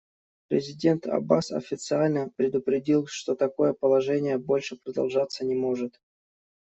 Президент 0.47 1.05
Аббас 1.05 1.51
официально 1.51 2.31
предупредил, 2.35 3.05
что 3.05 3.35
такое 3.35 3.73
положение 3.73 4.39
больше 4.39 4.75
продолжаться 4.75 5.45
не 5.45 5.53
может. 5.53 5.99